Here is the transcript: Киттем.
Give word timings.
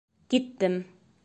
Киттем. 0.33 0.75